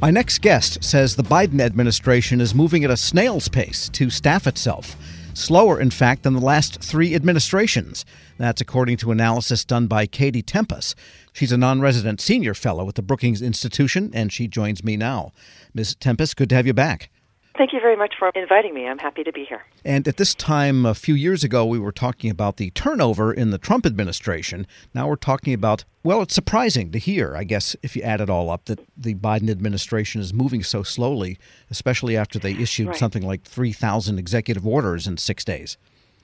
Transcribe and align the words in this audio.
My 0.00 0.10
next 0.10 0.40
guest 0.40 0.82
says 0.82 1.14
the 1.14 1.22
Biden 1.22 1.60
administration 1.60 2.40
is 2.40 2.54
moving 2.54 2.84
at 2.84 2.90
a 2.90 2.96
snail's 2.96 3.48
pace 3.48 3.90
to 3.90 4.08
staff 4.08 4.46
itself. 4.46 4.96
Slower, 5.34 5.78
in 5.78 5.90
fact, 5.90 6.22
than 6.22 6.32
the 6.32 6.40
last 6.40 6.82
three 6.82 7.14
administrations. 7.14 8.06
That's 8.38 8.62
according 8.62 8.96
to 8.98 9.10
analysis 9.10 9.62
done 9.62 9.88
by 9.88 10.06
Katie 10.06 10.42
Tenpas. 10.42 10.94
She's 11.34 11.52
a 11.52 11.58
non 11.58 11.82
resident 11.82 12.22
senior 12.22 12.54
fellow 12.54 12.88
at 12.88 12.94
the 12.94 13.02
Brookings 13.02 13.42
Institution, 13.42 14.10
and 14.14 14.32
she 14.32 14.48
joins 14.48 14.82
me 14.82 14.96
now. 14.96 15.32
Ms. 15.74 15.96
Tenpas, 15.96 16.34
good 16.34 16.48
to 16.48 16.54
have 16.54 16.66
you 16.66 16.72
back. 16.72 17.10
Thank 17.58 17.74
you 17.74 17.80
very 17.80 17.96
much 17.96 18.14
for 18.18 18.30
inviting 18.34 18.72
me. 18.72 18.88
I'm 18.88 18.98
happy 18.98 19.22
to 19.22 19.32
be 19.32 19.44
here. 19.44 19.66
And 19.84 20.08
at 20.08 20.16
this 20.16 20.34
time, 20.34 20.86
a 20.86 20.94
few 20.94 21.14
years 21.14 21.44
ago, 21.44 21.66
we 21.66 21.78
were 21.78 21.92
talking 21.92 22.30
about 22.30 22.56
the 22.56 22.70
turnover 22.70 23.34
in 23.34 23.50
the 23.50 23.58
Trump 23.58 23.84
administration. 23.84 24.66
Now 24.94 25.08
we're 25.08 25.16
talking 25.16 25.52
about, 25.52 25.84
well, 26.02 26.22
it's 26.22 26.34
surprising 26.34 26.92
to 26.92 26.98
hear, 26.98 27.36
I 27.36 27.44
guess, 27.44 27.76
if 27.82 27.94
you 27.94 28.02
add 28.02 28.20
it 28.20 28.30
all 28.30 28.48
up, 28.48 28.64
that 28.66 28.80
the 28.96 29.14
Biden 29.14 29.50
administration 29.50 30.20
is 30.20 30.32
moving 30.32 30.62
so 30.62 30.82
slowly, 30.82 31.38
especially 31.70 32.16
after 32.16 32.38
they 32.38 32.52
issued 32.52 32.88
right. 32.88 32.96
something 32.96 33.26
like 33.26 33.42
3,000 33.44 34.18
executive 34.18 34.66
orders 34.66 35.06
in 35.06 35.18
six 35.18 35.44
days. 35.44 35.76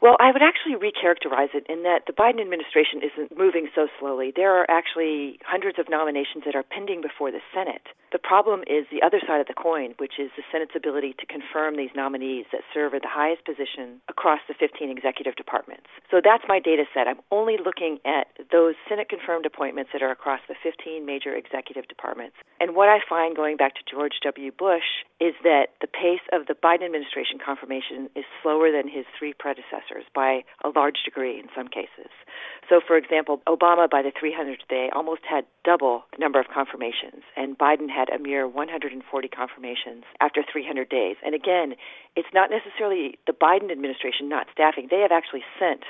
Well, 0.07 0.15
I 0.21 0.31
would 0.31 0.41
actually 0.41 0.79
recharacterize 0.79 1.51
it 1.51 1.67
in 1.69 1.83
that 1.83 2.07
the 2.07 2.13
Biden 2.15 2.39
administration 2.39 3.03
isn't 3.03 3.37
moving 3.37 3.67
so 3.75 3.89
slowly. 3.99 4.31
There 4.31 4.55
are 4.55 4.65
actually 4.71 5.41
hundreds 5.43 5.81
of 5.81 5.91
nominations 5.91 6.47
that 6.47 6.55
are 6.55 6.63
pending 6.63 7.03
before 7.03 7.33
the 7.33 7.43
Senate. 7.51 7.83
The 8.13 8.23
problem 8.23 8.63
is 8.71 8.87
the 8.87 9.03
other 9.03 9.19
side 9.19 9.43
of 9.43 9.51
the 9.51 9.59
coin, 9.59 9.99
which 9.99 10.23
is 10.23 10.31
the 10.39 10.47
Senate's 10.53 10.79
ability 10.79 11.19
to 11.19 11.27
confirm 11.27 11.75
these 11.75 11.91
nominees 11.97 12.47
that 12.53 12.63
serve 12.73 12.95
at 12.95 13.03
the 13.03 13.11
highest 13.11 13.43
position 13.43 13.99
across 14.07 14.39
the 14.47 14.55
15 14.55 14.95
executive 14.95 15.35
departments. 15.35 15.91
So 16.09 16.23
that's 16.23 16.47
my 16.47 16.61
data 16.61 16.87
set. 16.95 17.09
I'm 17.11 17.19
only 17.35 17.59
looking 17.59 17.99
at 18.07 18.31
those 18.53 18.79
Senate 18.89 19.11
confirmed 19.11 19.45
appointments 19.45 19.91
that 19.91 20.07
are 20.07 20.15
across 20.15 20.39
the 20.47 20.55
15 20.63 21.03
major 21.05 21.35
executive 21.35 21.91
departments. 21.91 22.37
And 22.61 22.77
what 22.79 22.89
I 22.89 23.03
find 23.03 23.35
going 23.35 23.57
back 23.57 23.75
to 23.75 23.83
George 23.83 24.23
W. 24.23 24.53
Bush 24.55 25.03
is 25.19 25.35
that 25.43 25.75
the 25.83 25.91
pace 25.91 26.23
of 26.31 26.47
the 26.47 26.55
Biden 26.55 26.87
administration 26.87 27.43
confirmation 27.43 28.09
is 28.15 28.25
slower 28.41 28.71
than 28.71 28.87
his 28.87 29.05
three 29.19 29.35
predecessors 29.35 29.96
by 30.15 30.45
a 30.65 30.69
large 30.69 31.03
degree 31.05 31.39
in 31.39 31.47
some 31.55 31.69
cases. 31.69 32.11
So, 32.69 32.81
for 32.85 32.97
example, 32.97 33.41
Obama 33.47 33.89
by 33.89 34.03
the 34.03 34.11
300th 34.11 34.67
day 34.69 34.91
almost 34.95 35.23
had 35.29 35.45
double 35.65 36.05
the 36.13 36.19
number 36.19 36.41
of 36.41 36.47
confirmations, 36.53 37.23
and 37.37 37.57
Biden 37.57 37.89
had 37.89 38.11
a 38.11 38.19
mere 38.19 38.47
140 38.49 39.29
confirmations 39.29 40.05
after 40.21 40.43
300 40.43 40.89
days. 40.89 41.17
And 41.25 41.35
again, 41.35 41.75
it's 42.17 42.29
not 42.35 42.51
necessarily 42.51 43.19
the 43.27 43.33
Biden 43.33 43.71
administration 43.71 44.29
not 44.29 44.49
staffing. 44.53 44.89
They 44.91 45.01
have 45.01 45.13
actually 45.13 45.45
sent 45.59 45.85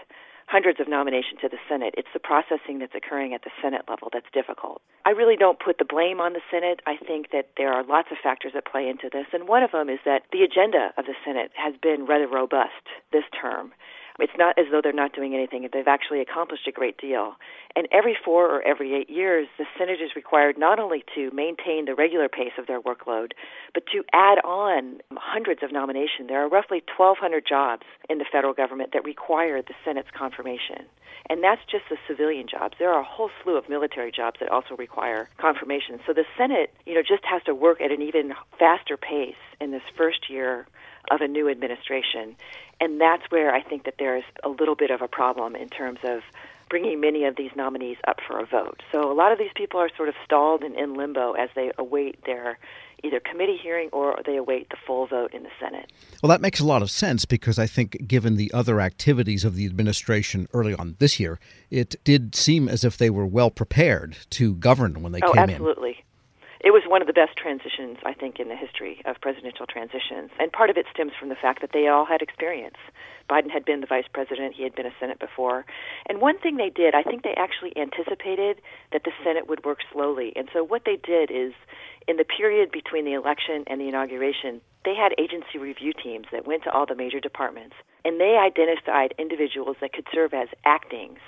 hundreds 0.46 0.80
of 0.80 0.88
nominations 0.88 1.40
to 1.42 1.48
the 1.48 1.58
Senate. 1.68 1.94
It's 1.96 2.08
the 2.14 2.20
processing 2.20 2.78
that's 2.78 2.94
occurring 2.94 3.34
at 3.34 3.42
the 3.42 3.50
Senate 3.60 3.82
level 3.88 4.08
that's 4.12 4.30
difficult. 4.32 4.80
I 5.04 5.10
really 5.10 5.36
don't 5.36 5.58
put 5.58 5.78
the 5.78 5.84
blame 5.84 6.20
on 6.20 6.32
the 6.32 6.40
Senate. 6.50 6.80
I 6.86 6.96
think 6.96 7.30
that 7.32 7.50
there 7.56 7.72
are 7.72 7.84
lots 7.84 8.08
of 8.10 8.18
factors 8.22 8.52
that 8.54 8.64
play 8.64 8.88
into 8.88 9.10
this, 9.12 9.26
and 9.32 9.48
one 9.48 9.62
of 9.62 9.72
them 9.72 9.88
is 9.88 9.98
that 10.04 10.22
the 10.32 10.42
agenda 10.42 10.94
of 10.96 11.06
the 11.06 11.14
Senate 11.24 11.50
has 11.54 11.74
been 11.82 12.06
rather 12.06 12.28
robust 12.28 12.86
this 13.12 13.24
term. 13.34 13.72
It's 14.18 14.32
not 14.38 14.58
as 14.58 14.66
though 14.70 14.80
they're 14.82 14.92
not 14.92 15.14
doing 15.14 15.34
anything. 15.34 15.68
They've 15.72 15.86
actually 15.86 16.20
accomplished 16.20 16.66
a 16.66 16.72
great 16.72 16.98
deal. 16.98 17.34
And 17.74 17.86
every 17.92 18.16
four 18.24 18.50
or 18.50 18.62
every 18.62 18.94
eight 18.94 19.10
years, 19.10 19.48
the 19.58 19.66
Senate 19.78 20.00
is 20.00 20.16
required 20.16 20.56
not 20.58 20.78
only 20.78 21.04
to 21.14 21.30
maintain 21.32 21.84
the 21.84 21.94
regular 21.94 22.28
pace 22.28 22.52
of 22.58 22.66
their 22.66 22.80
workload, 22.80 23.32
but 23.74 23.84
to 23.92 24.02
add 24.12 24.38
on 24.44 25.00
hundreds 25.14 25.62
of 25.62 25.72
nominations. 25.72 26.28
There 26.28 26.42
are 26.42 26.48
roughly 26.48 26.82
1,200 26.96 27.44
jobs 27.46 27.82
in 28.08 28.18
the 28.18 28.24
federal 28.30 28.54
government 28.54 28.90
that 28.94 29.04
require 29.04 29.60
the 29.60 29.74
Senate's 29.84 30.10
confirmation. 30.16 30.86
And 31.28 31.42
that's 31.42 31.62
just 31.70 31.84
the 31.90 31.96
civilian 32.08 32.46
jobs. 32.48 32.76
There 32.78 32.92
are 32.92 33.00
a 33.00 33.04
whole 33.04 33.30
slew 33.42 33.56
of 33.56 33.68
military 33.68 34.12
jobs 34.12 34.38
that 34.40 34.48
also 34.48 34.76
require 34.76 35.28
confirmation. 35.38 35.98
So 36.06 36.12
the 36.12 36.24
Senate, 36.38 36.72
you 36.86 36.94
know, 36.94 37.02
just 37.02 37.24
has 37.24 37.42
to 37.44 37.54
work 37.54 37.80
at 37.80 37.90
an 37.90 38.00
even 38.00 38.32
faster 38.58 38.96
pace 38.96 39.34
in 39.60 39.72
this 39.72 39.82
first 39.96 40.30
year 40.30 40.66
of 41.10 41.20
a 41.20 41.28
new 41.28 41.48
administration. 41.48 42.36
And 42.80 43.00
that's 43.00 43.22
where 43.30 43.54
I 43.54 43.62
think 43.62 43.84
that 43.84 43.94
there's 43.98 44.24
a 44.44 44.48
little 44.48 44.74
bit 44.74 44.90
of 44.90 45.02
a 45.02 45.08
problem 45.08 45.56
in 45.56 45.68
terms 45.68 45.98
of 46.04 46.20
bringing 46.68 47.00
many 47.00 47.24
of 47.24 47.36
these 47.36 47.50
nominees 47.54 47.96
up 48.08 48.18
for 48.26 48.38
a 48.40 48.46
vote. 48.46 48.82
So 48.92 49.10
a 49.10 49.14
lot 49.14 49.32
of 49.32 49.38
these 49.38 49.50
people 49.54 49.80
are 49.80 49.90
sort 49.96 50.08
of 50.08 50.14
stalled 50.24 50.62
and 50.62 50.74
in 50.74 50.94
limbo 50.94 51.32
as 51.32 51.48
they 51.54 51.70
await 51.78 52.24
their 52.26 52.58
either 53.04 53.20
committee 53.20 53.58
hearing 53.62 53.88
or 53.92 54.18
they 54.24 54.36
await 54.36 54.68
the 54.70 54.76
full 54.86 55.06
vote 55.06 55.32
in 55.32 55.42
the 55.42 55.50
Senate. 55.60 55.92
Well, 56.22 56.30
that 56.30 56.40
makes 56.40 56.58
a 56.60 56.66
lot 56.66 56.82
of 56.82 56.90
sense 56.90 57.24
because 57.24 57.58
I 57.58 57.66
think, 57.66 58.08
given 58.08 58.36
the 58.36 58.50
other 58.52 58.80
activities 58.80 59.44
of 59.44 59.54
the 59.54 59.66
administration 59.66 60.48
early 60.52 60.74
on 60.74 60.96
this 60.98 61.20
year, 61.20 61.38
it 61.70 61.94
did 62.04 62.34
seem 62.34 62.68
as 62.68 62.84
if 62.84 62.96
they 62.96 63.10
were 63.10 63.26
well 63.26 63.50
prepared 63.50 64.16
to 64.30 64.54
govern 64.54 65.02
when 65.02 65.12
they 65.12 65.20
oh, 65.22 65.32
came 65.32 65.42
absolutely. 65.42 65.90
in. 65.90 65.96
Absolutely 65.96 66.04
it 66.60 66.70
was 66.70 66.82
one 66.86 67.00
of 67.00 67.06
the 67.06 67.12
best 67.12 67.36
transitions, 67.36 67.98
I 68.04 68.14
think, 68.14 68.40
in 68.40 68.48
the 68.48 68.56
history 68.56 69.02
of 69.04 69.20
presidential 69.20 69.66
transitions. 69.66 70.30
And 70.38 70.52
part 70.52 70.70
of 70.70 70.76
it 70.76 70.86
stems 70.92 71.12
from 71.18 71.28
the 71.28 71.36
fact 71.36 71.60
that 71.60 71.70
they 71.72 71.88
all 71.88 72.04
had 72.04 72.22
experience. 72.22 72.78
Biden 73.28 73.50
had 73.50 73.64
been 73.64 73.80
the 73.80 73.86
vice 73.86 74.06
president, 74.12 74.54
he 74.54 74.62
had 74.62 74.74
been 74.74 74.86
a 74.86 74.94
Senate 75.00 75.18
before. 75.18 75.64
And 76.08 76.20
one 76.20 76.38
thing 76.38 76.56
they 76.56 76.70
did, 76.70 76.94
I 76.94 77.02
think 77.02 77.22
they 77.22 77.34
actually 77.36 77.76
anticipated 77.76 78.60
that 78.92 79.04
the 79.04 79.12
Senate 79.24 79.48
would 79.48 79.64
work 79.64 79.78
slowly. 79.92 80.32
And 80.36 80.48
so 80.52 80.62
what 80.62 80.82
they 80.84 80.96
did 80.96 81.30
is, 81.30 81.52
in 82.06 82.16
the 82.16 82.24
period 82.24 82.70
between 82.70 83.04
the 83.04 83.14
election 83.14 83.64
and 83.66 83.80
the 83.80 83.88
inauguration, 83.88 84.60
they 84.84 84.94
had 84.94 85.12
agency 85.18 85.58
review 85.58 85.92
teams 85.92 86.26
that 86.30 86.46
went 86.46 86.62
to 86.64 86.70
all 86.70 86.86
the 86.86 86.94
major 86.94 87.18
departments, 87.18 87.74
and 88.04 88.20
they 88.20 88.38
identified 88.38 89.14
individuals 89.18 89.76
that 89.80 89.92
could 89.92 90.06
serve 90.12 90.32
as 90.32 90.48
actings 90.64 91.18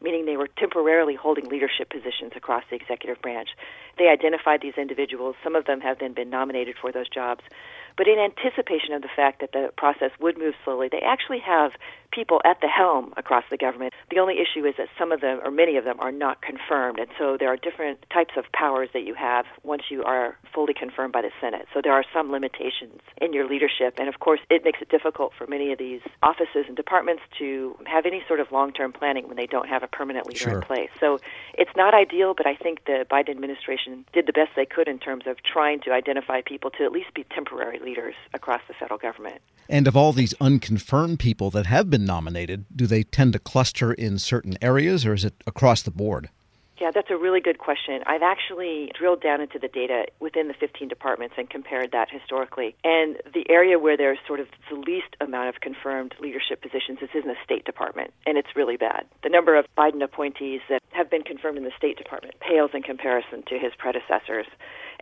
meaning 0.00 0.26
they 0.26 0.36
were 0.36 0.48
temporarily 0.58 1.14
holding 1.14 1.48
leadership 1.48 1.90
positions 1.90 2.32
across 2.36 2.62
the 2.70 2.76
executive 2.76 3.20
branch. 3.20 3.50
They 3.98 4.08
identified 4.08 4.60
these 4.62 4.74
individuals. 4.76 5.36
Some 5.42 5.56
of 5.56 5.64
them 5.64 5.80
have 5.80 5.98
then 5.98 6.12
been 6.12 6.30
nominated 6.30 6.76
for 6.80 6.92
those 6.92 7.08
jobs. 7.08 7.42
But 7.98 8.06
in 8.06 8.18
anticipation 8.18 8.94
of 8.94 9.02
the 9.02 9.10
fact 9.14 9.40
that 9.40 9.50
the 9.52 9.70
process 9.76 10.12
would 10.20 10.38
move 10.38 10.54
slowly, 10.64 10.88
they 10.90 11.02
actually 11.04 11.40
have 11.40 11.72
people 12.12 12.40
at 12.44 12.60
the 12.60 12.68
helm 12.68 13.12
across 13.16 13.44
the 13.50 13.56
government. 13.56 13.92
The 14.10 14.18
only 14.18 14.36
issue 14.38 14.64
is 14.64 14.74
that 14.78 14.88
some 14.98 15.12
of 15.12 15.20
them, 15.20 15.40
or 15.44 15.50
many 15.50 15.76
of 15.76 15.84
them, 15.84 16.00
are 16.00 16.12
not 16.12 16.40
confirmed. 16.40 16.98
And 16.98 17.08
so 17.18 17.36
there 17.38 17.48
are 17.52 17.56
different 17.56 17.98
types 18.12 18.34
of 18.36 18.44
powers 18.52 18.88
that 18.94 19.02
you 19.02 19.14
have 19.14 19.44
once 19.62 19.82
you 19.90 20.04
are 20.04 20.38
fully 20.54 20.74
confirmed 20.74 21.12
by 21.12 21.22
the 21.22 21.30
Senate. 21.40 21.66
So 21.74 21.80
there 21.82 21.92
are 21.92 22.04
some 22.14 22.30
limitations 22.30 23.00
in 23.20 23.32
your 23.32 23.46
leadership. 23.48 23.94
And 23.98 24.08
of 24.08 24.20
course, 24.20 24.40
it 24.48 24.64
makes 24.64 24.80
it 24.80 24.88
difficult 24.88 25.32
for 25.36 25.46
many 25.46 25.72
of 25.72 25.78
these 25.78 26.00
offices 26.22 26.64
and 26.66 26.76
departments 26.76 27.22
to 27.38 27.76
have 27.86 28.06
any 28.06 28.22
sort 28.26 28.40
of 28.40 28.52
long 28.52 28.72
term 28.72 28.92
planning 28.92 29.26
when 29.28 29.36
they 29.36 29.46
don't 29.46 29.68
have 29.68 29.82
a 29.82 29.88
permanent 29.88 30.26
leader 30.26 30.38
sure. 30.38 30.58
in 30.58 30.62
place. 30.62 30.90
So 31.00 31.18
it's 31.54 31.74
not 31.76 31.94
ideal, 31.94 32.34
but 32.34 32.46
I 32.46 32.54
think 32.54 32.84
the 32.86 33.06
Biden 33.10 33.30
administration 33.30 34.04
did 34.12 34.26
the 34.26 34.32
best 34.32 34.50
they 34.56 34.66
could 34.66 34.88
in 34.88 34.98
terms 34.98 35.24
of 35.26 35.36
trying 35.42 35.80
to 35.80 35.92
identify 35.92 36.40
people 36.40 36.70
to 36.78 36.84
at 36.84 36.92
least 36.92 37.12
be 37.14 37.24
temporary 37.34 37.78
leaders 37.88 38.14
across 38.34 38.60
the 38.68 38.74
federal 38.74 38.98
government. 38.98 39.40
And 39.68 39.86
of 39.86 39.96
all 39.96 40.12
these 40.12 40.34
unconfirmed 40.40 41.18
people 41.18 41.50
that 41.50 41.66
have 41.66 41.90
been 41.90 42.04
nominated, 42.04 42.66
do 42.74 42.86
they 42.86 43.02
tend 43.02 43.32
to 43.34 43.38
cluster 43.38 43.92
in 43.92 44.18
certain 44.18 44.56
areas 44.62 45.06
or 45.06 45.14
is 45.14 45.24
it 45.24 45.34
across 45.46 45.82
the 45.82 45.90
board? 45.90 46.30
Yeah, 46.80 46.92
that's 46.94 47.10
a 47.10 47.16
really 47.16 47.40
good 47.40 47.58
question. 47.58 48.02
I've 48.06 48.22
actually 48.22 48.92
drilled 48.96 49.20
down 49.20 49.40
into 49.40 49.58
the 49.58 49.66
data 49.66 50.06
within 50.20 50.46
the 50.46 50.54
15 50.54 50.86
departments 50.86 51.34
and 51.36 51.50
compared 51.50 51.90
that 51.90 52.08
historically. 52.08 52.76
And 52.84 53.16
the 53.34 53.44
area 53.50 53.78
where 53.80 53.96
there's 53.96 54.18
sort 54.26 54.38
of 54.38 54.46
the 54.70 54.76
least 54.76 55.16
amount 55.20 55.48
of 55.48 55.60
confirmed 55.60 56.14
leadership 56.20 56.62
positions 56.62 57.00
is 57.02 57.10
in 57.14 57.26
the 57.26 57.34
State 57.42 57.64
Department, 57.64 58.12
and 58.26 58.38
it's 58.38 58.54
really 58.54 58.76
bad. 58.76 59.06
The 59.24 59.28
number 59.28 59.56
of 59.58 59.66
Biden 59.76 60.02
appointees 60.04 60.60
that 60.68 60.80
have 60.90 61.10
been 61.10 61.22
confirmed 61.22 61.58
in 61.58 61.64
the 61.64 61.72
State 61.76 61.98
Department 61.98 62.38
pales 62.38 62.70
in 62.74 62.82
comparison 62.82 63.42
to 63.48 63.58
his 63.58 63.72
predecessors. 63.76 64.46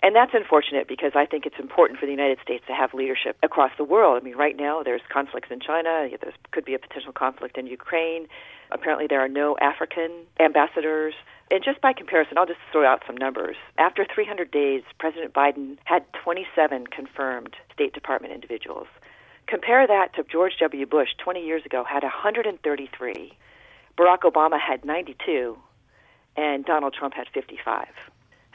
And 0.02 0.14
that's 0.14 0.32
unfortunate 0.34 0.88
because 0.88 1.12
I 1.14 1.24
think 1.24 1.46
it's 1.46 1.58
important 1.58 1.98
for 1.98 2.06
the 2.06 2.12
United 2.12 2.38
States 2.42 2.64
to 2.66 2.74
have 2.74 2.92
leadership 2.92 3.36
across 3.42 3.72
the 3.78 3.84
world. 3.84 4.20
I 4.20 4.24
mean, 4.24 4.36
right 4.36 4.56
now 4.56 4.82
there's 4.82 5.00
conflicts 5.10 5.48
in 5.50 5.60
China, 5.60 6.08
there 6.20 6.32
could 6.50 6.64
be 6.64 6.74
a 6.74 6.78
potential 6.78 7.12
conflict 7.12 7.56
in 7.56 7.66
Ukraine. 7.66 8.28
Apparently, 8.70 9.06
there 9.06 9.20
are 9.20 9.28
no 9.28 9.56
African 9.60 10.10
ambassadors. 10.38 11.14
And 11.50 11.62
just 11.64 11.80
by 11.80 11.92
comparison, 11.92 12.36
I'll 12.36 12.46
just 12.46 12.60
throw 12.72 12.84
out 12.84 13.02
some 13.06 13.16
numbers. 13.16 13.56
After 13.78 14.04
300 14.12 14.50
days, 14.50 14.82
President 14.98 15.32
Biden 15.32 15.78
had 15.84 16.04
27 16.24 16.88
confirmed 16.88 17.54
State 17.72 17.94
Department 17.94 18.34
individuals. 18.34 18.88
Compare 19.46 19.86
that 19.86 20.14
to 20.16 20.24
George 20.24 20.54
W. 20.60 20.86
Bush 20.86 21.10
20 21.22 21.44
years 21.44 21.64
ago 21.64 21.84
had 21.84 22.02
133. 22.02 23.32
Barack 23.96 24.20
Obama 24.20 24.58
had 24.60 24.84
92 24.84 25.56
and 26.36 26.64
Donald 26.64 26.94
Trump 26.94 27.14
had 27.14 27.28
55. 27.32 27.86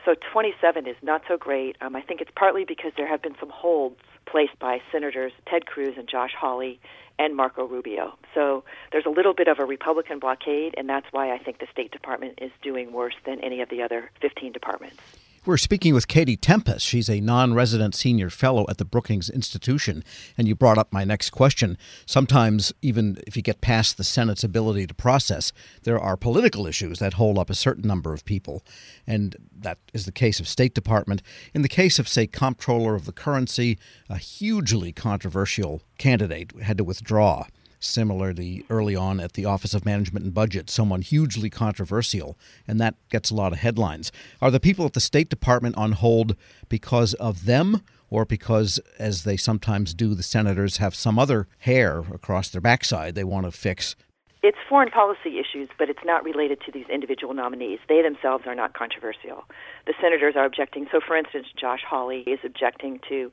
So 0.05 0.15
27 0.33 0.87
is 0.87 0.95
not 1.01 1.21
so 1.27 1.37
great. 1.37 1.75
Um, 1.79 1.95
I 1.95 2.01
think 2.01 2.21
it's 2.21 2.31
partly 2.35 2.65
because 2.65 2.91
there 2.97 3.07
have 3.07 3.21
been 3.21 3.35
some 3.39 3.49
holds 3.49 3.99
placed 4.25 4.57
by 4.59 4.81
Senators 4.91 5.31
Ted 5.47 5.65
Cruz 5.65 5.95
and 5.97 6.07
Josh 6.07 6.31
Hawley 6.39 6.79
and 7.19 7.35
Marco 7.35 7.67
Rubio. 7.67 8.17
So 8.33 8.63
there's 8.91 9.05
a 9.05 9.09
little 9.09 9.33
bit 9.33 9.47
of 9.47 9.59
a 9.59 9.65
Republican 9.65 10.19
blockade, 10.19 10.73
and 10.77 10.89
that's 10.89 11.05
why 11.11 11.31
I 11.31 11.37
think 11.37 11.59
the 11.59 11.67
State 11.71 11.91
Department 11.91 12.39
is 12.41 12.51
doing 12.63 12.91
worse 12.91 13.15
than 13.25 13.39
any 13.41 13.61
of 13.61 13.69
the 13.69 13.83
other 13.83 14.09
15 14.21 14.51
departments. 14.51 15.01
We're 15.43 15.57
speaking 15.57 15.95
with 15.95 16.07
Katie 16.07 16.37
Tenpas. 16.37 16.81
She's 16.81 17.09
a 17.09 17.19
non 17.19 17.55
resident 17.55 17.95
senior 17.95 18.29
fellow 18.29 18.63
at 18.69 18.77
the 18.77 18.85
Brookings 18.85 19.27
Institution. 19.27 20.03
And 20.37 20.47
you 20.47 20.53
brought 20.53 20.77
up 20.77 20.93
my 20.93 21.03
next 21.03 21.31
question. 21.31 21.79
Sometimes, 22.05 22.71
even 22.83 23.17
if 23.25 23.35
you 23.35 23.41
get 23.41 23.59
past 23.59 23.97
the 23.97 24.03
Senate's 24.03 24.43
ability 24.43 24.85
to 24.85 24.93
process, 24.93 25.51
there 25.81 25.99
are 25.99 26.15
political 26.15 26.67
issues 26.67 26.99
that 26.99 27.13
hold 27.13 27.39
up 27.39 27.49
a 27.49 27.55
certain 27.55 27.87
number 27.87 28.13
of 28.13 28.23
people. 28.23 28.63
And 29.07 29.35
that 29.51 29.79
is 29.95 30.05
the 30.05 30.11
case 30.11 30.39
of 30.39 30.47
State 30.47 30.75
Department. 30.75 31.23
In 31.55 31.63
the 31.63 31.67
case 31.67 31.97
of, 31.97 32.07
say, 32.07 32.27
Comptroller 32.27 32.93
of 32.93 33.05
the 33.05 33.11
Currency, 33.11 33.79
a 34.11 34.17
hugely 34.17 34.91
controversial 34.91 35.81
candidate 35.97 36.51
had 36.61 36.77
to 36.77 36.83
withdraw 36.83 37.45
Similarly, 37.83 38.63
early 38.69 38.95
on 38.95 39.19
at 39.19 39.33
the 39.33 39.45
Office 39.45 39.73
of 39.73 39.85
Management 39.85 40.23
and 40.23 40.33
Budget, 40.33 40.69
someone 40.69 41.01
hugely 41.01 41.49
controversial, 41.49 42.37
and 42.67 42.79
that 42.79 42.95
gets 43.09 43.31
a 43.31 43.35
lot 43.35 43.51
of 43.51 43.59
headlines. 43.59 44.11
Are 44.39 44.51
the 44.51 44.59
people 44.59 44.85
at 44.85 44.93
the 44.93 44.99
State 44.99 45.29
Department 45.29 45.75
on 45.75 45.93
hold 45.93 46.35
because 46.69 47.15
of 47.15 47.45
them? 47.45 47.81
Or 48.11 48.25
because, 48.25 48.79
as 48.99 49.23
they 49.23 49.37
sometimes 49.37 49.93
do, 49.93 50.13
the 50.13 50.21
senators 50.21 50.77
have 50.77 50.93
some 50.93 51.17
other 51.17 51.47
hair 51.59 51.99
across 52.13 52.49
their 52.49 52.61
backside 52.61 53.15
they 53.15 53.23
want 53.23 53.45
to 53.45 53.51
fix 53.51 53.95
it's 54.43 54.57
foreign 54.67 54.89
policy 54.89 55.37
issues, 55.37 55.69
but 55.77 55.89
it's 55.89 56.03
not 56.03 56.23
related 56.23 56.61
to 56.65 56.71
these 56.71 56.87
individual 56.91 57.33
nominees. 57.33 57.79
They 57.87 58.01
themselves 58.01 58.45
are 58.47 58.55
not 58.55 58.73
controversial. 58.73 59.45
The 59.85 59.93
senators 60.01 60.33
are 60.35 60.45
objecting. 60.45 60.87
So, 60.91 60.99
for 61.05 61.15
instance, 61.15 61.47
Josh 61.59 61.81
Hawley 61.87 62.21
is 62.21 62.39
objecting 62.43 62.99
to 63.09 63.31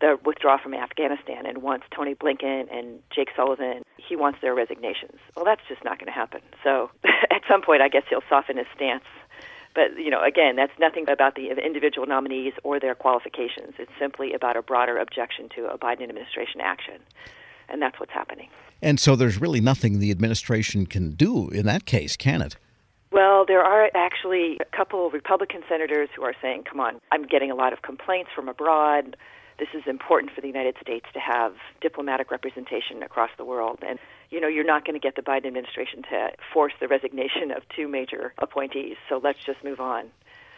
the 0.00 0.18
withdrawal 0.24 0.58
from 0.58 0.74
Afghanistan 0.74 1.46
and 1.46 1.58
wants 1.58 1.86
Tony 1.94 2.14
Blinken 2.14 2.72
and 2.72 3.00
Jake 3.14 3.28
Sullivan. 3.34 3.82
He 3.96 4.16
wants 4.16 4.40
their 4.40 4.54
resignations. 4.54 5.18
Well, 5.34 5.44
that's 5.44 5.62
just 5.68 5.84
not 5.84 5.98
going 5.98 6.06
to 6.06 6.12
happen. 6.12 6.40
So 6.62 6.90
at 7.04 7.42
some 7.48 7.62
point, 7.62 7.82
I 7.82 7.88
guess 7.88 8.04
he'll 8.08 8.22
soften 8.28 8.56
his 8.56 8.66
stance. 8.74 9.04
But 9.74 9.96
you 9.98 10.10
know, 10.10 10.22
again, 10.22 10.56
that's 10.56 10.72
nothing 10.78 11.08
about 11.08 11.34
the 11.34 11.50
individual 11.64 12.06
nominees 12.06 12.54
or 12.64 12.80
their 12.80 12.94
qualifications. 12.94 13.74
It's 13.78 13.92
simply 13.98 14.32
about 14.32 14.56
a 14.56 14.62
broader 14.62 14.98
objection 14.98 15.48
to 15.56 15.66
a 15.66 15.78
Biden 15.78 16.02
administration 16.02 16.60
action, 16.60 17.00
and 17.68 17.80
that's 17.80 18.00
what's 18.00 18.12
happening. 18.12 18.48
And 18.80 18.98
so, 18.98 19.14
there's 19.14 19.40
really 19.40 19.60
nothing 19.60 19.98
the 19.98 20.10
administration 20.10 20.86
can 20.86 21.10
do 21.10 21.48
in 21.50 21.66
that 21.66 21.84
case, 21.84 22.16
can 22.16 22.42
it? 22.42 22.56
Well, 23.12 23.44
there 23.46 23.62
are 23.62 23.90
actually 23.94 24.58
a 24.60 24.76
couple 24.76 25.06
of 25.06 25.12
Republican 25.12 25.62
senators 25.68 26.08
who 26.16 26.22
are 26.22 26.34
saying, 26.40 26.64
"Come 26.64 26.80
on, 26.80 27.00
I'm 27.12 27.24
getting 27.24 27.50
a 27.50 27.54
lot 27.54 27.72
of 27.72 27.82
complaints 27.82 28.30
from 28.34 28.48
abroad." 28.48 29.16
This 29.58 29.68
is 29.74 29.82
important 29.86 30.32
for 30.32 30.40
the 30.40 30.46
United 30.46 30.76
States 30.80 31.06
to 31.12 31.20
have 31.20 31.54
diplomatic 31.80 32.30
representation 32.30 33.02
across 33.02 33.30
the 33.36 33.44
world. 33.44 33.80
And, 33.86 33.98
you 34.30 34.40
know, 34.40 34.48
you're 34.48 34.64
not 34.64 34.84
going 34.84 34.94
to 34.94 35.00
get 35.00 35.16
the 35.16 35.22
Biden 35.22 35.46
administration 35.46 36.02
to 36.10 36.30
force 36.52 36.72
the 36.80 36.88
resignation 36.88 37.50
of 37.50 37.62
two 37.74 37.88
major 37.88 38.32
appointees. 38.38 38.96
So 39.08 39.20
let's 39.22 39.38
just 39.44 39.62
move 39.64 39.80
on. 39.80 40.10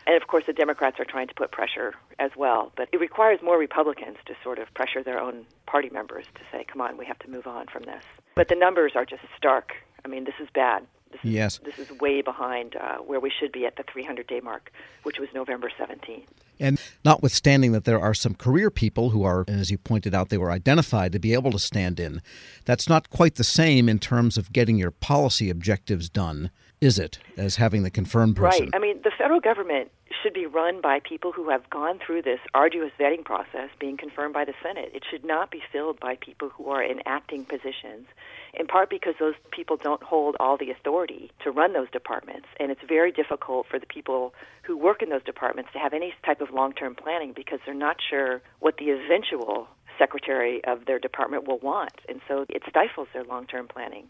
And 0.06 0.20
of 0.20 0.29
course, 0.29 0.44
the 0.47 0.52
Democrats 0.52 0.99
are 0.99 1.05
trying 1.05 1.29
to 1.29 1.35
put 1.35 1.52
pressure 1.52 1.94
as 2.19 2.31
well. 2.37 2.73
But 2.76 2.88
it 2.93 3.00
requires 3.00 3.41
more 3.43 3.58
Republicans 3.58 4.17
to 4.26 4.35
sort 4.43 4.58
of 4.58 4.73
pressure 4.75 5.02
their 5.02 5.20
own 5.20 5.47
party 5.67 5.91
members 5.91 6.25
to 6.35 6.41
say, 6.52 6.64
come 6.64 6.81
on, 6.81 6.97
we 6.97 7.06
have 7.06 7.19
to 7.20 7.31
move 7.31 7.47
on 7.47 7.67
from 7.67 7.85
this. 7.85 8.05
But 8.35 8.49
the 8.49 8.55
numbers 8.55 8.93
are 8.94 9.05
just 9.05 9.23
stark. 9.37 9.73
I 10.05 10.08
mean, 10.08 10.25
this 10.25 10.35
is 10.41 10.49
bad. 10.55 10.87
This 11.11 11.21
is, 11.25 11.31
yes. 11.31 11.61
This 11.65 11.79
is 11.79 11.91
way 12.01 12.23
behind 12.23 12.77
uh, 12.77 12.99
where 12.99 13.21
we 13.21 13.31
should 13.31 13.53
be 13.53 13.67
at 13.67 13.77
the 13.77 13.85
300 13.93 14.27
day 14.27 14.41
mark, 14.41 14.73
which 15.03 15.19
was 15.19 15.29
November 15.35 15.71
17th. 15.79 16.25
And 16.61 16.81
notwithstanding 17.05 17.73
that 17.73 17.85
there 17.85 18.01
are 18.01 18.15
some 18.15 18.35
career 18.35 18.71
people 18.71 19.11
who 19.11 19.25
are, 19.25 19.45
as 19.49 19.71
you 19.71 19.79
pointed 19.79 20.15
out, 20.15 20.29
they 20.29 20.39
were 20.39 20.51
identified 20.51 21.12
to 21.12 21.19
be 21.19 21.33
able 21.33 21.51
to 21.53 21.59
stand 21.59 21.99
in, 21.99 22.21
that's 22.67 22.89
not 22.89 23.09
quite 23.09 23.37
the 23.37 23.45
same 23.45 23.89
in 23.89 23.99
terms 23.99 24.37
of 24.37 24.53
getting 24.53 24.77
your 24.77 24.91
policy 24.91 25.49
objectives 25.49 26.11
done, 26.11 26.51
is 26.81 26.99
it, 26.99 27.19
as 27.37 27.57
having 27.57 27.83
the 27.83 27.91
confirmed 27.91 28.37
person? 28.37 28.67
Right. 28.67 28.75
I 28.75 28.79
mean, 28.79 29.01
the 29.03 29.12
federal 29.17 29.41
government 29.41 29.91
should 30.23 30.35
be 30.35 30.47
run 30.47 30.81
by 30.81 31.01
people 31.01 31.33
who 31.33 31.49
have 31.49 31.69
gone 31.71 31.99
through 32.05 32.23
this 32.23 32.41
arduous 32.53 32.93
vetting 32.99 33.25
process 33.25 33.71
being 33.79 33.97
confirmed 33.97 34.35
by 34.35 34.45
the 34.45 34.55
Senate. 34.62 34.91
It 34.95 35.03
should 35.11 35.25
not 35.25 35.51
be 35.51 35.62
filled 35.73 35.99
by 35.99 36.17
people 36.21 36.51
who 36.51 36.69
are 36.69 36.83
in 36.83 37.01
acting 37.07 37.47
positions 37.47 38.07
in 38.55 38.67
part 38.67 38.91
because 38.91 39.14
those 39.19 39.35
people 39.50 39.76
don't 39.76 40.02
hold 40.02 40.37
all 40.41 40.56
the 40.56 40.70
authority 40.70 41.31
to 41.44 41.50
run 41.50 41.73
those 41.73 41.91
departments. 41.91 42.47
And 42.58 42.70
it's 42.70 42.81
very 42.87 43.12
difficult 43.12 43.67
for 43.70 43.79
the 43.79 43.87
people 43.87 44.35
who 44.62 44.76
work 44.76 45.02
in 45.02 45.11
those 45.11 45.23
departments 45.25 45.70
to 45.73 45.79
have 45.79 45.93
any 45.93 46.12
type 46.25 46.41
of 46.41 46.50
long 46.50 46.73
term 46.73 46.94
planning 46.94 47.32
because 47.35 47.61
they're 47.64 47.75
not 47.75 47.97
sure 48.08 48.43
what 48.61 48.76
the 48.79 48.91
eventual 48.91 49.69
secretary 49.99 50.64
of 50.64 50.87
their 50.87 50.99
department 50.99 51.47
will 51.47 51.58
want. 51.58 51.93
And 52.08 52.20
so 52.26 52.47
it 52.49 52.62
stifles 52.69 53.08
their 53.12 53.25
long 53.25 53.47
term 53.47 53.69
planning. 53.69 54.08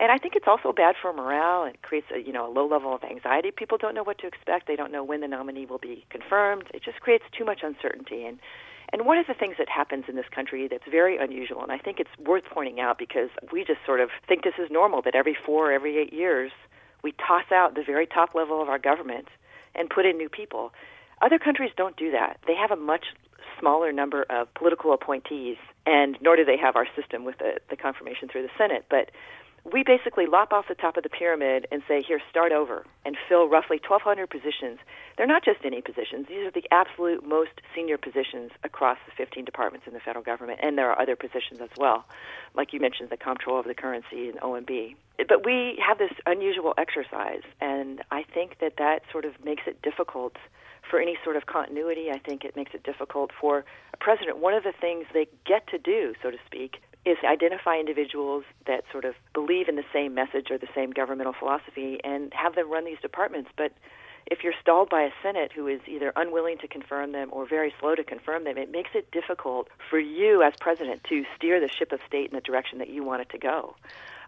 And 0.00 0.10
I 0.10 0.18
think 0.18 0.34
it's 0.34 0.46
also 0.48 0.72
bad 0.72 0.96
for 1.00 1.12
morale. 1.12 1.64
It 1.64 1.82
creates 1.82 2.08
a 2.14 2.18
you 2.18 2.32
know 2.32 2.48
a 2.48 2.52
low 2.52 2.66
level 2.66 2.94
of 2.94 3.04
anxiety. 3.04 3.50
People 3.50 3.78
don't 3.78 3.94
know 3.94 4.02
what 4.02 4.18
to 4.18 4.26
expect. 4.26 4.66
They 4.66 4.76
don't 4.76 4.90
know 4.90 5.04
when 5.04 5.20
the 5.20 5.28
nominee 5.28 5.66
will 5.66 5.78
be 5.78 6.04
confirmed. 6.10 6.64
It 6.74 6.82
just 6.82 7.00
creates 7.00 7.24
too 7.36 7.44
much 7.44 7.60
uncertainty. 7.62 8.24
And 8.24 8.38
and 8.94 9.04
one 9.04 9.18
of 9.18 9.26
the 9.26 9.34
things 9.34 9.56
that 9.58 9.68
happens 9.68 10.04
in 10.06 10.14
this 10.14 10.28
country 10.32 10.68
that's 10.68 10.84
very 10.88 11.16
unusual, 11.16 11.64
and 11.64 11.72
I 11.72 11.78
think 11.78 11.98
it's 11.98 12.16
worth 12.16 12.44
pointing 12.48 12.78
out 12.78 12.96
because 12.96 13.28
we 13.52 13.64
just 13.64 13.80
sort 13.84 13.98
of 13.98 14.10
think 14.28 14.44
this 14.44 14.54
is 14.56 14.70
normal 14.70 15.02
that 15.02 15.16
every 15.16 15.34
four 15.34 15.70
or 15.70 15.72
every 15.72 15.98
eight 15.98 16.12
years 16.12 16.52
we 17.02 17.10
toss 17.10 17.50
out 17.52 17.74
the 17.74 17.82
very 17.82 18.06
top 18.06 18.36
level 18.36 18.62
of 18.62 18.68
our 18.68 18.78
government 18.78 19.26
and 19.74 19.90
put 19.90 20.06
in 20.06 20.16
new 20.16 20.28
people. 20.28 20.72
Other 21.20 21.40
countries 21.40 21.72
don't 21.76 21.96
do 21.96 22.12
that. 22.12 22.38
They 22.46 22.54
have 22.54 22.70
a 22.70 22.76
much 22.76 23.06
smaller 23.58 23.90
number 23.90 24.26
of 24.30 24.54
political 24.54 24.92
appointees, 24.92 25.56
and 25.86 26.16
nor 26.20 26.36
do 26.36 26.44
they 26.44 26.56
have 26.56 26.76
our 26.76 26.86
system 26.94 27.24
with 27.24 27.38
the, 27.38 27.54
the 27.70 27.76
confirmation 27.76 28.28
through 28.28 28.42
the 28.42 28.54
Senate. 28.56 28.84
But 28.88 29.10
we 29.72 29.82
basically 29.82 30.26
lop 30.26 30.52
off 30.52 30.66
the 30.68 30.74
top 30.74 30.96
of 30.96 31.02
the 31.02 31.08
pyramid 31.08 31.66
and 31.72 31.82
say, 31.88 32.02
here, 32.02 32.20
start 32.28 32.52
over 32.52 32.84
and 33.06 33.16
fill 33.28 33.48
roughly 33.48 33.80
1,200 33.86 34.28
positions. 34.28 34.78
They're 35.16 35.26
not 35.26 35.44
just 35.44 35.60
any 35.64 35.80
positions, 35.80 36.26
these 36.28 36.46
are 36.46 36.50
the 36.50 36.66
absolute 36.70 37.26
most 37.26 37.50
senior 37.74 37.96
positions 37.96 38.50
across 38.62 38.98
the 39.06 39.12
15 39.16 39.44
departments 39.44 39.86
in 39.86 39.94
the 39.94 40.00
federal 40.00 40.24
government, 40.24 40.60
and 40.62 40.76
there 40.76 40.90
are 40.90 41.00
other 41.00 41.16
positions 41.16 41.60
as 41.62 41.70
well, 41.78 42.04
like 42.54 42.72
you 42.72 42.80
mentioned, 42.80 43.08
the 43.10 43.16
Comptroller 43.16 43.60
of 43.60 43.66
the 43.66 43.74
Currency 43.74 44.28
and 44.28 44.38
OMB. 44.40 44.96
But 45.28 45.46
we 45.46 45.80
have 45.86 45.98
this 45.98 46.12
unusual 46.26 46.74
exercise, 46.76 47.42
and 47.60 48.02
I 48.10 48.22
think 48.22 48.58
that 48.60 48.74
that 48.78 49.02
sort 49.10 49.24
of 49.24 49.32
makes 49.44 49.62
it 49.66 49.80
difficult 49.80 50.36
for 50.90 51.00
any 51.00 51.16
sort 51.24 51.36
of 51.36 51.46
continuity. 51.46 52.10
I 52.10 52.18
think 52.18 52.44
it 52.44 52.56
makes 52.56 52.72
it 52.74 52.82
difficult 52.82 53.30
for 53.40 53.64
a 53.94 53.96
president. 53.96 54.38
One 54.38 54.54
of 54.54 54.64
the 54.64 54.72
things 54.78 55.06
they 55.14 55.26
get 55.46 55.66
to 55.68 55.78
do, 55.78 56.14
so 56.22 56.30
to 56.30 56.36
speak, 56.44 56.82
is 57.04 57.18
identify 57.24 57.78
individuals 57.78 58.44
that 58.66 58.84
sort 58.90 59.04
of 59.04 59.14
believe 59.34 59.68
in 59.68 59.76
the 59.76 59.84
same 59.92 60.14
message 60.14 60.50
or 60.50 60.58
the 60.58 60.68
same 60.74 60.90
governmental 60.90 61.34
philosophy 61.38 61.98
and 62.02 62.32
have 62.34 62.54
them 62.54 62.70
run 62.70 62.84
these 62.84 63.00
departments. 63.02 63.50
But 63.56 63.72
if 64.26 64.42
you're 64.42 64.54
stalled 64.60 64.88
by 64.88 65.02
a 65.02 65.10
Senate 65.22 65.52
who 65.52 65.66
is 65.66 65.80
either 65.86 66.12
unwilling 66.16 66.56
to 66.58 66.68
confirm 66.68 67.12
them 67.12 67.28
or 67.30 67.46
very 67.46 67.74
slow 67.78 67.94
to 67.94 68.02
confirm 68.02 68.44
them, 68.44 68.56
it 68.56 68.70
makes 68.70 68.90
it 68.94 69.10
difficult 69.10 69.68
for 69.90 69.98
you 69.98 70.42
as 70.42 70.54
president 70.60 71.04
to 71.04 71.24
steer 71.36 71.60
the 71.60 71.68
ship 71.68 71.92
of 71.92 72.00
state 72.06 72.30
in 72.30 72.34
the 72.34 72.40
direction 72.40 72.78
that 72.78 72.88
you 72.88 73.04
want 73.04 73.20
it 73.20 73.28
to 73.30 73.38
go. 73.38 73.76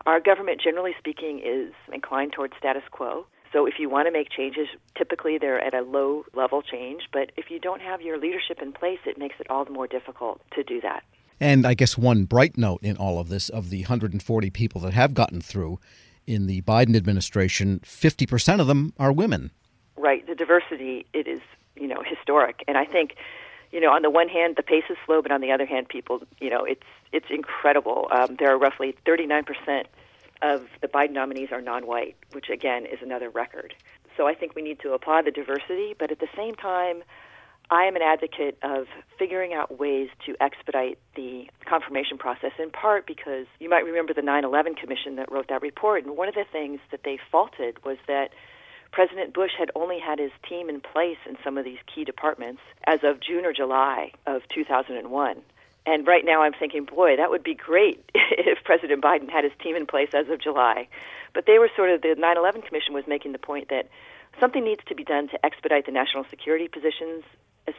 Our 0.05 0.21
government, 0.21 0.61
generally 0.61 0.95
speaking, 0.99 1.41
is 1.45 1.73
inclined 1.93 2.33
towards 2.33 2.55
status 2.59 2.85
quo. 2.91 3.27
So 3.53 3.65
if 3.65 3.75
you 3.79 3.89
want 3.89 4.07
to 4.07 4.13
make 4.13 4.29
changes, 4.29 4.69
typically 4.99 5.39
they're 5.39 5.61
at 5.61 5.73
a 5.73 5.81
low 5.81 6.25
level 6.35 6.61
change. 6.61 7.05
But 7.11 7.33
if 7.37 7.51
you 7.51 7.59
don't 7.59 7.81
have 7.81 8.03
your 8.03 8.19
leadership 8.19 8.61
in 8.61 8.73
place, 8.73 8.99
it 9.07 9.17
makes 9.17 9.37
it 9.41 9.47
all 9.49 9.65
the 9.65 9.71
more 9.71 9.87
difficult 9.87 10.43
to 10.55 10.63
do 10.63 10.81
that. 10.83 11.05
And 11.41 11.67
I 11.67 11.75
guess 11.75 11.99
one 11.99 12.25
bright 12.25 12.57
note 12.57 12.83
in 12.83 12.97
all 12.97 13.19
of 13.19 13.29
this 13.29 13.49
of 13.49 13.71
the 13.71 13.83
140 13.83 14.51
people 14.51 14.81
that 14.83 14.95
have 14.95 15.15
gotten 15.15 15.41
through 15.41 15.79
in 16.27 16.47
the 16.47 16.63
Biden 16.63 16.97
administration, 16.97 17.81
50% 17.85 18.61
of 18.61 18.67
them 18.67 18.93
are 18.99 19.13
women. 19.13 19.51
Right. 19.97 20.27
The 20.27 20.35
diversity, 20.35 21.07
it 21.13 21.27
is, 21.27 21.41
you 21.77 21.87
know, 21.87 22.03
historic. 22.05 22.65
And 22.67 22.77
I 22.77 22.85
think, 22.85 23.15
you 23.71 23.81
know, 23.81 23.91
on 23.91 24.03
the 24.03 24.11
one 24.11 24.29
hand, 24.29 24.57
the 24.57 24.63
pace 24.63 24.85
is 24.91 24.97
slow, 25.05 25.23
but 25.23 25.31
on 25.31 25.41
the 25.41 25.53
other 25.53 25.67
hand, 25.67 25.89
people, 25.89 26.23
you 26.41 26.51
know, 26.51 26.65
it's 26.65 26.83
it's 27.13 27.27
incredible. 27.31 28.09
Um, 28.11 28.37
there 28.39 28.53
are 28.53 28.59
roughly 28.59 28.97
39% 29.07 29.85
of 30.43 30.67
the 30.81 30.89
Biden 30.89 31.13
nominees 31.13 31.49
are 31.53 31.61
non-white, 31.61 32.17
which 32.33 32.51
again 32.51 32.85
is 32.87 32.99
another 33.03 33.31
record. 33.31 33.75
So 34.17 34.27
I 34.27 34.35
think 34.35 34.55
we 34.55 34.63
need 34.63 34.81
to 34.81 34.93
applaud 34.93 35.27
the 35.27 35.31
diversity, 35.31 35.95
but 35.99 36.11
at 36.11 36.21
the 36.21 36.29
same 36.37 36.55
time, 36.55 37.03
I 37.71 37.85
am 37.85 37.97
an 37.97 38.03
advocate 38.03 38.57
of 38.63 38.87
figuring 39.19 39.53
out 39.53 39.79
ways 39.79 40.09
to 40.27 40.37
expedite 40.41 40.99
the 41.17 41.47
confirmation 41.65 42.17
process, 42.17 42.53
in 42.59 42.71
part 42.71 43.07
because 43.07 43.47
you 43.59 43.69
might 43.69 43.85
remember 43.85 44.15
the 44.15 44.23
9 44.23 44.45
11 44.45 44.77
Commission 44.77 45.17
that 45.17 45.33
wrote 45.33 45.49
that 45.49 45.63
report. 45.63 46.05
And 46.05 46.17
one 46.17 46.29
of 46.29 46.35
the 46.35 46.45
things 46.51 46.79
that 46.93 47.01
they 47.05 47.19
faulted 47.31 47.85
was 47.85 47.99
that 48.07 48.31
President 48.93 49.35
Bush 49.35 49.51
had 49.59 49.71
only 49.75 49.99
had 49.99 50.21
his 50.21 50.31
team 50.49 50.69
in 50.69 50.81
place 50.81 51.19
in 51.29 51.37
some 51.43 51.59
of 51.59 51.65
these 51.65 51.79
key 51.93 52.05
departments 52.05 52.63
as 52.87 53.01
of 53.03 53.21
June 53.21 53.45
or 53.45 53.53
July 53.53 54.13
of 54.27 54.43
2001. 54.55 55.43
And 55.87 56.07
right 56.07 56.25
now 56.25 56.43
I'm 56.43 56.53
thinking, 56.53 56.85
boy, 56.85 57.17
that 57.17 57.31
would 57.31 57.43
be 57.43 57.55
great 57.55 58.09
if 58.15 58.63
President 58.65 59.03
Biden 59.03 59.29
had 59.29 59.43
his 59.43 59.53
team 59.61 59.75
in 59.75 59.87
place 59.87 60.11
as 60.15 60.29
of 60.29 60.41
July. 60.41 60.87
But 61.35 61.47
they 61.47 61.59
were 61.59 61.71
sort 61.75 61.91
of, 61.91 62.03
the 62.03 62.15
9 62.17 62.37
11 62.37 62.63
Commission 62.63 62.95
was 62.95 63.05
making 63.09 63.33
the 63.33 63.39
point 63.39 63.71
that 63.71 63.89
something 64.39 64.65
needs 64.65 64.83
to 64.87 64.95
be 64.95 65.05
done 65.05 65.29
to 65.29 65.45
expedite 65.45 65.87
the 65.87 65.93
national 65.93 66.25
security 66.31 66.69
positions 66.69 67.25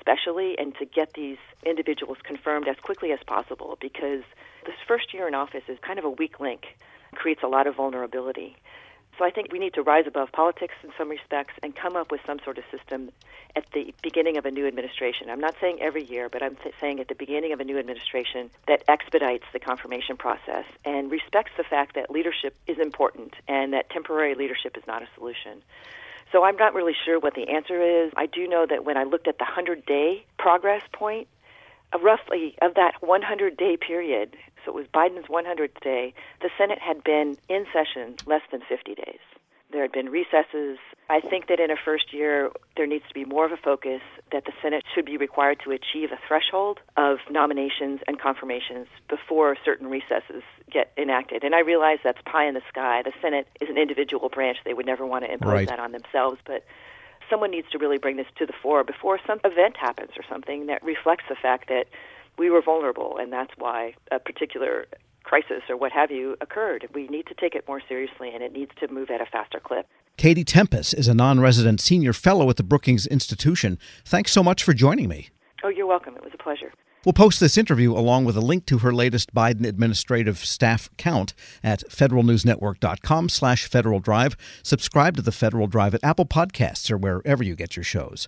especially, 0.08 0.58
and 0.58 0.76
to 0.76 0.86
get 0.86 1.14
these 1.14 1.38
individuals 1.66 2.18
confirmed 2.24 2.68
as 2.68 2.76
quickly 2.82 3.12
as 3.12 3.20
possible 3.26 3.78
because 3.82 4.24
this 4.66 4.76
first 4.88 5.14
year 5.14 5.28
in 5.28 5.36
office 5.36 5.64
is 5.68 5.78
kind 5.82 6.00
of 6.00 6.06
a 6.06 6.10
weak 6.10 6.40
link, 6.40 6.78
creates 7.14 7.42
a 7.44 7.48
lot 7.48 7.68
of 7.68 7.76
vulnerability. 7.76 8.56
So 9.18 9.26
I 9.26 9.32
think 9.32 9.52
we 9.52 9.58
need 9.58 9.74
to 9.74 9.82
rise 9.82 10.06
above 10.06 10.32
politics 10.32 10.76
in 10.84 10.92
some 10.96 11.10
respects 11.10 11.56
and 11.64 11.76
come 11.76 11.96
up 11.96 12.12
with 12.12 12.22
some 12.26 12.38
sort 12.44 12.60
of 12.60 12.64
system 12.72 13.10
at 13.56 13.66
the 13.74 13.92
beginning 14.04 14.38
of 14.38 14.46
a 14.46 14.52
new 14.52 14.68
administration. 14.68 15.30
I'm 15.32 15.40
not 15.40 15.56
saying 15.60 15.80
every 15.82 16.06
year, 16.06 16.30
but 16.30 16.44
I'm 16.44 16.56
th- 16.56 16.76
saying 16.80 17.00
at 17.00 17.08
the 17.08 17.16
beginning 17.16 17.52
of 17.52 17.60
a 17.60 17.64
new 17.64 17.80
administration 17.80 18.52
that 18.68 18.84
expedites 18.88 19.46
the 19.54 19.60
confirmation 19.60 20.18
process 20.18 20.66
and 20.86 21.10
respects 21.10 21.52
the 21.58 21.64
fact 21.64 21.96
that 21.96 22.12
leadership 22.12 22.56
is 22.68 22.78
important 22.78 23.34
and 23.48 23.74
that 23.74 23.90
temporary 23.90 24.36
leadership 24.36 24.78
is 24.78 24.84
not 24.86 25.02
a 25.02 25.08
solution. 25.16 25.64
So 26.32 26.44
I'm 26.44 26.58
not 26.58 26.74
really 26.74 26.96
sure 27.06 27.20
what 27.20 27.36
the 27.36 27.50
answer 27.50 27.82
is. 27.82 28.12
I 28.18 28.26
do 28.26 28.48
know 28.48 28.66
that 28.70 28.84
when 28.84 28.98
I 28.98 29.04
looked 29.04 29.28
at 29.28 29.38
the 29.38 29.46
100 29.46 29.86
day 29.86 30.26
progress 30.38 30.82
point, 30.92 31.28
uh, 31.94 32.00
roughly 32.00 32.56
of 32.62 32.76
that 32.76 32.96
100 33.02 33.56
day 33.56 33.78
period, 33.78 34.36
so 34.66 34.72
it 34.72 34.76
was 34.76 34.88
Biden's 34.88 35.28
100th 35.28 35.80
day, 35.82 36.14
the 36.42 36.50
Senate 36.58 36.80
had 36.80 37.04
been 37.04 37.38
in 37.48 37.66
session 37.72 38.16
less 38.26 38.42
than 38.52 38.62
50 38.68 38.96
days. 38.96 39.20
There 39.78 39.84
had 39.84 39.92
been 39.92 40.10
recesses. 40.10 40.80
I 41.08 41.20
think 41.20 41.50
that 41.50 41.60
in 41.60 41.70
a 41.70 41.76
first 41.76 42.12
year, 42.12 42.50
there 42.76 42.88
needs 42.88 43.04
to 43.10 43.14
be 43.14 43.26
more 43.26 43.46
of 43.46 43.52
a 43.52 43.58
focus 43.58 44.02
that 44.32 44.46
the 44.46 44.52
Senate 44.60 44.84
should 44.96 45.06
be 45.06 45.18
required 45.18 45.60
to 45.66 45.70
achieve 45.70 46.10
a 46.12 46.18
threshold 46.28 46.80
of 46.98 47.20
nominations 47.30 48.00
and 48.08 48.20
confirmations 48.20 48.88
before 49.08 49.56
certain 49.64 49.86
recesses 49.86 50.42
get 50.72 50.92
enacted. 50.98 51.44
And 51.44 51.54
I 51.54 51.60
realize 51.60 52.00
that's 52.04 52.18
pie 52.26 52.48
in 52.48 52.56
the 52.56 52.64
sky. 52.68 53.04
The 53.06 53.14
Senate 53.22 53.48
is 53.62 53.70
an 53.70 53.78
individual 53.78 54.30
branch. 54.30 54.58
They 54.66 54.74
would 54.74 54.88
never 54.88 55.06
want 55.06 55.26
to 55.26 55.32
impose 55.32 55.54
right. 55.54 55.68
that 55.68 55.80
on 55.80 55.92
themselves. 55.92 56.40
But 56.44 56.66
someone 57.30 57.52
needs 57.52 57.70
to 57.70 57.78
really 57.78 58.00
bring 58.00 58.18
this 58.18 58.26
to 58.40 58.48
the 58.48 58.54
fore 58.64 58.84
before 58.84 59.20
some 59.28 59.40
event 59.44 59.78
happens 59.78 60.10
or 60.18 60.24
something 60.28 60.66
that 60.66 60.82
reflects 60.82 61.26
the 61.30 61.36
fact 61.36 61.68
that 61.68 61.86
we 62.40 62.50
were 62.50 62.64
vulnerable, 62.64 63.18
and 63.20 63.32
that's 63.32 63.54
why 63.58 63.94
a 64.12 64.18
particular 64.18 64.88
crisis 65.28 65.64
or 65.70 65.76
what 65.76 65.92
have 65.92 66.10
you 66.10 66.38
occurred. 66.40 66.88
We 66.94 67.08
need 67.10 67.28
to 67.28 67.34
take 67.34 67.54
it 67.54 67.68
more 67.68 67.82
seriously, 67.88 68.32
and 68.34 68.42
it 68.42 68.54
needs 68.54 68.72
to 68.80 68.88
move 68.88 69.10
at 69.10 69.20
a 69.20 69.26
faster 69.26 69.60
clip. 69.60 69.86
Katie 70.16 70.46
Tenpas 70.46 70.98
is 70.98 71.08
a 71.08 71.14
non 71.14 71.40
resident 71.40 71.82
senior 71.82 72.14
fellow 72.14 72.50
at 72.50 72.56
the 72.56 72.64
Brookings 72.64 73.06
Institution. 73.06 73.78
Thanks 74.06 74.32
so 74.32 74.42
much 74.42 74.64
for 74.64 74.74
joining 74.74 75.10
me. 75.10 75.30
Oh, 75.64 75.70
you're 75.70 75.86
welcome. 75.86 76.16
It 76.16 76.24
was 76.24 76.34
a 76.34 76.42
pleasure. 76.42 76.72
We'll 77.06 77.14
post 77.14 77.40
this 77.40 77.58
interview 77.58 77.94
along 77.94 78.26
with 78.26 78.36
a 78.36 78.42
link 78.42 78.66
to 78.68 78.80
her 78.80 78.94
latest 78.94 79.34
Biden 79.34 79.66
administrative 79.66 80.40
staff 80.40 80.90
count 80.98 81.34
at 81.64 81.84
federalnewsnetwork.com 81.90 83.30
slash 83.30 83.66
Federal 83.66 84.00
Drive. 84.00 84.36
Subscribe 84.64 85.16
to 85.18 85.22
the 85.22 85.32
Federal 85.32 85.68
Drive 85.68 85.94
at 85.94 86.04
Apple 86.04 86.26
Podcasts 86.26 86.90
or 86.92 86.98
wherever 86.98 87.44
you 87.44 87.56
get 87.56 87.76
your 87.76 87.84
shows. 87.84 88.28